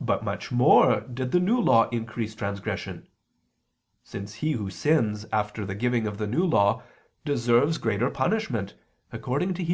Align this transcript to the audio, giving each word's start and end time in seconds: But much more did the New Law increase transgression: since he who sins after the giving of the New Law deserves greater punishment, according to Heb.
But 0.00 0.24
much 0.24 0.50
more 0.50 1.02
did 1.02 1.30
the 1.30 1.40
New 1.40 1.60
Law 1.60 1.90
increase 1.90 2.34
transgression: 2.34 3.06
since 4.02 4.36
he 4.36 4.52
who 4.52 4.70
sins 4.70 5.26
after 5.30 5.66
the 5.66 5.74
giving 5.74 6.06
of 6.06 6.16
the 6.16 6.26
New 6.26 6.46
Law 6.46 6.82
deserves 7.26 7.76
greater 7.76 8.08
punishment, 8.08 8.76
according 9.12 9.52
to 9.52 9.62
Heb. 9.62 9.68